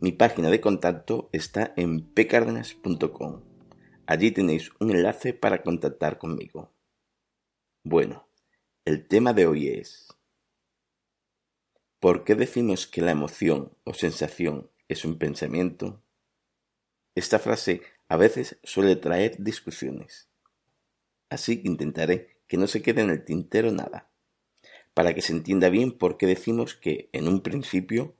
[0.00, 3.42] mi página de contacto está en pcardenas.com.
[4.06, 6.72] Allí tenéis un enlace para contactar conmigo.
[7.82, 8.28] Bueno,
[8.84, 10.08] el tema de hoy es
[11.98, 16.00] ¿Por qué decimos que la emoción o sensación es un pensamiento?
[17.16, 20.30] Esta frase a veces suele traer discusiones.
[21.28, 24.12] Así que intentaré que no se quede en el tintero nada,
[24.94, 28.14] para que se entienda bien por qué decimos que, en un principio,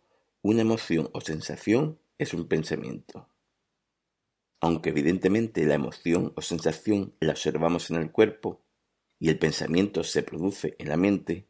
[0.49, 3.29] una emoción o sensación es un pensamiento.
[4.63, 8.63] Aunque evidentemente la emoción o sensación la observamos en el cuerpo
[9.19, 11.49] y el pensamiento se produce en la mente,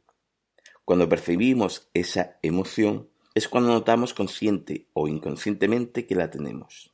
[0.85, 6.93] cuando percibimos esa emoción es cuando notamos consciente o inconscientemente que la tenemos.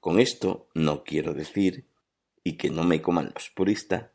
[0.00, 1.86] Con esto no quiero decir,
[2.42, 4.10] y que no me coman los puristas,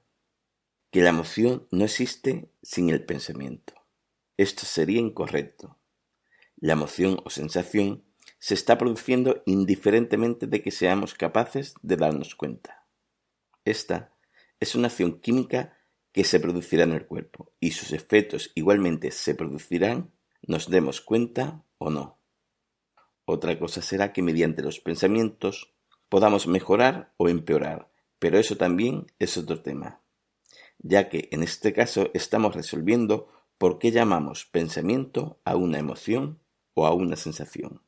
[0.91, 3.73] que la emoción no existe sin el pensamiento.
[4.35, 5.78] Esto sería incorrecto.
[6.61, 8.03] La emoción o sensación
[8.37, 12.85] se está produciendo indiferentemente de que seamos capaces de darnos cuenta.
[13.63, 14.13] Esta
[14.59, 15.77] es una acción química
[16.11, 20.11] que se producirá en el cuerpo y sus efectos igualmente se producirán,
[20.41, 22.19] nos demos cuenta o no.
[23.23, 25.73] Otra cosa será que mediante los pensamientos
[26.09, 30.01] podamos mejorar o empeorar, pero eso también es otro tema,
[30.79, 36.39] ya que en este caso estamos resolviendo por qué llamamos pensamiento a una emoción
[36.85, 37.81] a una sensación.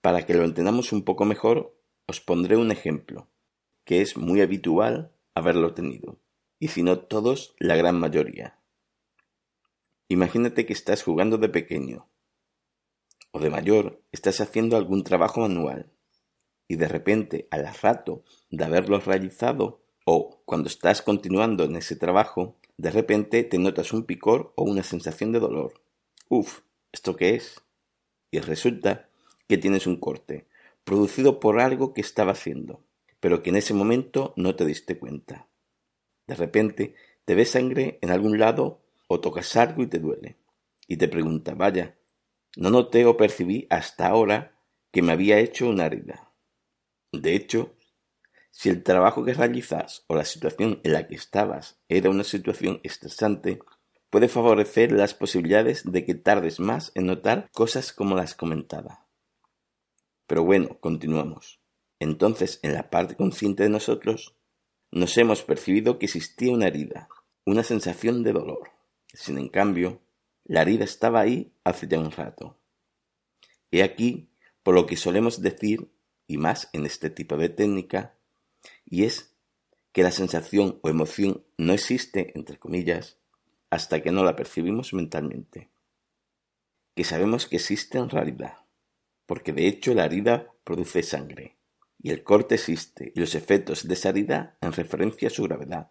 [0.00, 3.28] Para que lo entendamos un poco mejor, os pondré un ejemplo,
[3.84, 6.18] que es muy habitual haberlo tenido,
[6.58, 8.58] y si no todos, la gran mayoría.
[10.08, 12.08] Imagínate que estás jugando de pequeño,
[13.32, 15.90] o de mayor, estás haciendo algún trabajo manual,
[16.68, 22.56] y de repente, al rato de haberlo realizado, o cuando estás continuando en ese trabajo,
[22.76, 25.80] de repente te notas un picor o una sensación de dolor.
[26.28, 26.60] Uf,
[26.96, 27.60] ¿Esto qué es?
[28.30, 29.10] Y resulta
[29.48, 30.46] que tienes un corte,
[30.82, 32.82] producido por algo que estaba haciendo,
[33.20, 35.46] pero que en ese momento no te diste cuenta.
[36.26, 36.94] De repente
[37.26, 40.38] te ves sangre en algún lado o tocas algo y te duele.
[40.88, 41.98] Y te pregunta, vaya,
[42.56, 44.58] no noté o percibí hasta ahora
[44.90, 46.32] que me había hecho una herida.
[47.12, 47.76] De hecho,
[48.50, 52.80] si el trabajo que realizas o la situación en la que estabas era una situación
[52.84, 53.58] estresante,
[54.10, 59.06] puede favorecer las posibilidades de que tardes más en notar cosas como las comentaba.
[60.26, 61.60] Pero bueno, continuamos.
[61.98, 64.34] Entonces, en la parte consciente de nosotros,
[64.90, 67.08] nos hemos percibido que existía una herida,
[67.44, 68.70] una sensación de dolor.
[69.12, 70.00] Sin en cambio,
[70.44, 72.56] la herida estaba ahí hace ya un rato.
[73.70, 74.28] He aquí
[74.62, 75.92] por lo que solemos decir,
[76.26, 78.16] y más en este tipo de técnica,
[78.84, 79.32] y es
[79.92, 83.16] que la sensación o emoción no existe, entre comillas,
[83.70, 85.70] hasta que no la percibimos mentalmente,
[86.94, 88.58] que sabemos que existe en realidad,
[89.26, 91.56] porque de hecho la herida produce sangre,
[92.02, 95.90] y el corte existe, y los efectos de esa herida en referencia a su gravedad,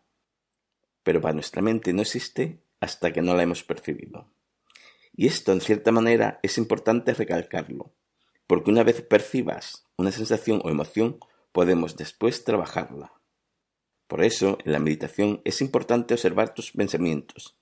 [1.04, 4.28] pero para nuestra mente no existe hasta que no la hemos percibido.
[5.16, 7.94] Y esto, en cierta manera, es importante recalcarlo,
[8.48, 11.20] porque una vez percibas una sensación o emoción,
[11.52, 13.14] podemos después trabajarla.
[14.08, 17.56] Por eso, en la meditación es importante observar tus pensamientos,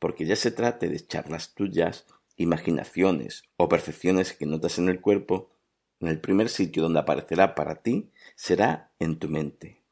[0.00, 2.06] porque ya se trate de charlas tuyas,
[2.36, 5.50] imaginaciones o percepciones que notas en el cuerpo,
[6.00, 9.82] en el primer sitio donde aparecerá para ti será en tu mente.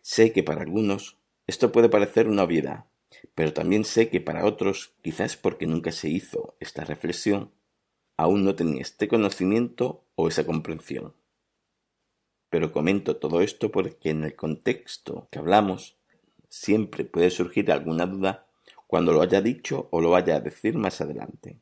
[0.00, 2.84] Sé que para algunos esto puede parecer una obviedad,
[3.34, 7.50] pero también sé que para otros, quizás porque nunca se hizo esta reflexión,
[8.16, 11.14] aún no tenía este conocimiento o esa comprensión.
[12.50, 15.96] Pero comento todo esto porque en el contexto que hablamos
[16.48, 18.46] siempre puede surgir alguna duda
[18.86, 21.60] cuando lo haya dicho o lo vaya a decir más adelante.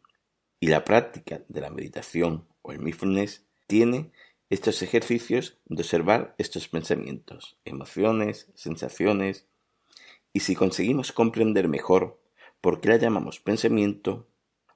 [0.61, 4.13] Y la práctica de la meditación o el mindfulness tiene
[4.51, 9.47] estos ejercicios de observar estos pensamientos, emociones, sensaciones,
[10.33, 12.21] y si conseguimos comprender mejor
[12.61, 14.29] por qué la llamamos pensamiento,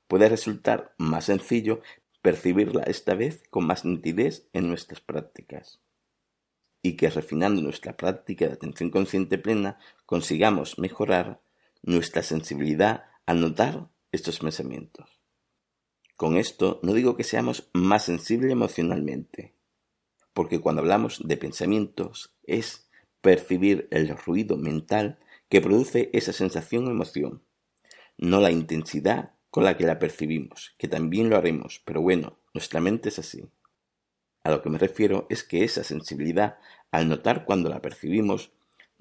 [0.08, 1.82] puede resultar más sencillo
[2.22, 5.80] percibirla esta vez con más nitidez en nuestras prácticas
[6.82, 11.40] y que refinando nuestra práctica de atención consciente plena consigamos mejorar
[11.86, 15.20] nuestra sensibilidad a notar estos pensamientos.
[16.16, 19.54] Con esto no digo que seamos más sensibles emocionalmente,
[20.32, 22.90] porque cuando hablamos de pensamientos es
[23.20, 25.18] percibir el ruido mental
[25.48, 27.42] que produce esa sensación o emoción,
[28.18, 32.80] no la intensidad con la que la percibimos, que también lo haremos, pero bueno, nuestra
[32.80, 33.48] mente es así.
[34.42, 36.58] A lo que me refiero es que esa sensibilidad,
[36.90, 38.52] al notar cuando la percibimos,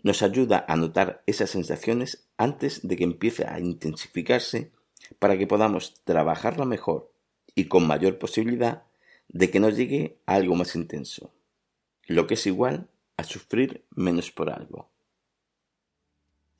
[0.05, 4.71] nos ayuda a notar esas sensaciones antes de que empiece a intensificarse
[5.17, 7.11] para que podamos trabajarla mejor
[7.55, 8.83] y con mayor posibilidad
[9.29, 11.33] de que nos llegue a algo más intenso,
[12.05, 12.87] lo que es igual
[13.17, 14.91] a sufrir menos por algo.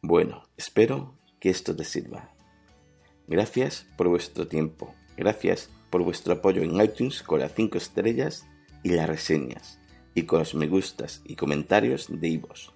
[0.02, 2.34] Bueno, espero que esto te sirva.
[3.28, 8.48] Gracias por vuestro tiempo, gracias por vuestro apoyo en iTunes con las 5 estrellas
[8.82, 9.80] y las reseñas,
[10.16, 12.76] y con los me gustas y comentarios de Ivos.